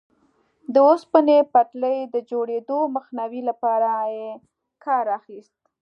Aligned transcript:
د 0.73 0.75
اوسپنې 0.89 1.37
پټلۍ 1.53 1.97
د 2.13 2.15
جوړېدو 2.29 2.79
مخنیوي 2.95 3.41
لپاره 3.49 3.91
یې 4.15 4.29
کار 4.85 5.05
اخیست. 5.19 5.55